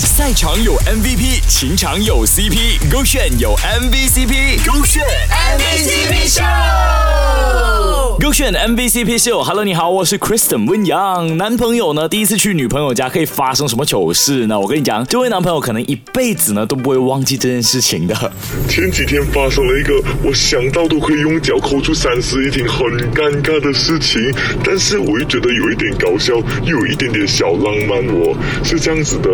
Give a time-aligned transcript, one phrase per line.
[0.00, 5.04] 赛场有 MVP，情场有 CP，勾选有 MVCp，勾选
[8.44, 11.34] 炫 MVCP 秀，Hello，你好，我是 Kristen 温阳。
[11.38, 14.60] 男朋友呢，第一次去女朋友家可以发生什么糗事呢？
[14.60, 18.14] 我跟你讲，这位男朋友可能一辈子呢都不会忘记这件事情的。
[18.68, 24.20] 前几天发生了一个我想到都可以用脚抠出三室一厅很尴尬的事情，
[24.62, 26.34] 但是我又觉得有一点搞笑，
[26.64, 28.36] 又有一点点小浪漫哦。
[28.62, 29.30] 是这样子的，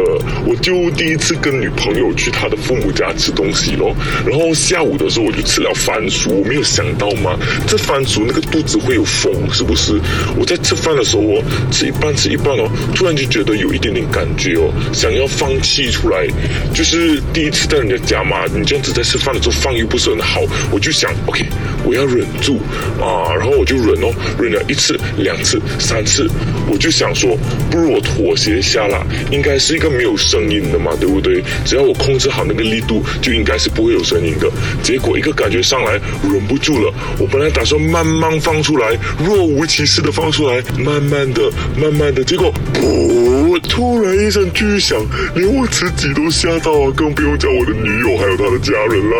[0.47, 3.93] 我就第一次跟女朋友去她的父母家吃东西咯，
[4.25, 7.37] 然后下午的时候我就吃了番薯，我没有想到嘛，
[7.67, 9.99] 这番薯那个肚子会有风，是不是？
[10.37, 16.27] 我在吃饭的时候哦，吃一半吃一半哦，突然就觉得有一点点感觉哦，想要放弃出来，
[16.75, 21.47] 就是第一次在人家家嘛，你这样子在吃饭的时候放又不是很好，我就想，OK，
[21.83, 22.61] 我要忍住
[23.01, 26.29] 啊，然后我就忍哦，忍了一次、两次、三次，
[26.71, 27.39] 我就想说，
[27.71, 31.43] 不如我妥协一下啦，应该是一个没有声音的嘛，对不对？
[31.65, 34.51] 只要我控制好那个力度，就应该是不会有声音的。
[34.83, 38.90] 结果一个感觉上来，忍不住了，我本来打算慢慢放出来，
[39.25, 44.99] 若无其事的放出来，慢慢的、慢慢的，结果噗，突然一声巨响，
[45.35, 49.17] 连我自己都吓到啊，更不用讲我的女友还有她的家人啦。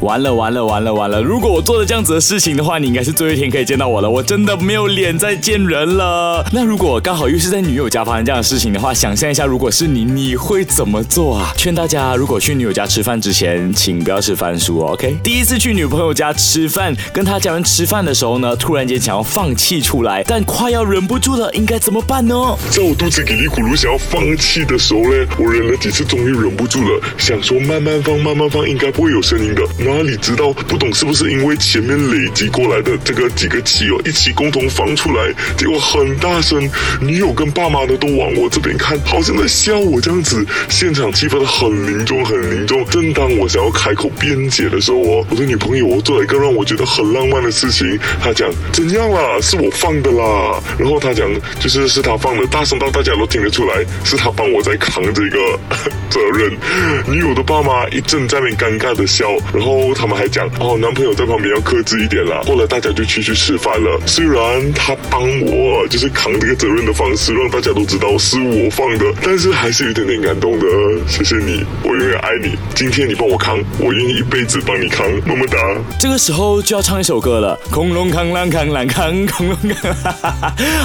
[0.00, 1.22] 完了完了完了完了！
[1.22, 4.10] 如果我做了这样子的事情的话，你应该是最后一天可以见到我了。
[4.10, 6.44] 我真的没有脸再见人了。
[6.52, 11.52] 那如果刚好又是在女友家发生这样的事情的话，想象一下，如果是你，你会怎么做啊？
[11.56, 15.16] 劝大家，如果去女友家吃饭之前，请不要吃番薯哦，OK？
[15.22, 22.34] 第一次去女朋友家吃饭，跟她家人吃饭的时候呢，突然间想要放弃出来，但快要忍不住了，应该怎么办呢？
[22.70, 29.62] 在我肚子里里咕噜想要放弃的时候呢，我忍了几次，终于忍不住了，想说慢慢放，慢慢放，应该不会有声音的。
[29.78, 36.68] 哪里知道，不懂是不是因为前面累积过来的这个几个气哦，一起共同放出来，结果很大声，
[37.00, 42.84] 女友跟爸妈呢都往我这边看，好像在笑我这样子，现场气氛很凝重，很凝重。
[42.86, 51.30] 正当我想要开口辩解的时候哦，我的女朋友哦做了一个让我觉得很浪漫的事情，她讲怎样啦，是我放的啦，然后他讲
[51.60, 55.38] 就是是他放的，大声到大家都听得出来，是他帮我在扛这个
[56.10, 56.50] 责任。
[57.06, 62.42] 女友的爸妈一阵在那边尴尬的笑，然后他们还讲哦，男朋友在旁边要克制一点啦。
[62.48, 64.00] 后来大家就去去吃饭了。
[64.06, 70.66] 虽然他帮我就是扛这个责任的方式让大家都知道是我放的，但是还是有点点感动的。
[71.06, 72.56] 谢谢你，我永远爱你。
[72.74, 75.58] 今天你帮我扛，我愿意一辈子帮你扛，么么哒。
[76.00, 79.94] 这个时候就要唱一首歌了，恐龙扛啷扛啷扛，恐龙扛。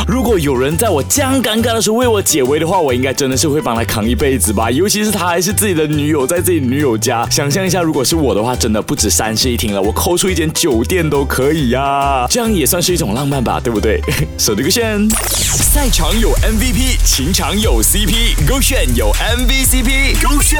[0.07, 4.69] 如果有人在我这样尴尬的时候为我解围的话，我应该真的是会帮他扛一辈子吧。
[4.71, 14.01] 尤其是他还是自己的女友，在自己女友家，想象一下，如果是我的话，真的不止三室一厅了，我抠出一间酒店都可以呀，这样也算是一种浪漫吧，对不对？
[14.37, 20.59] 手这个线，赛场有 MVP，情场有 CP，勾选有 MVCp，勾选。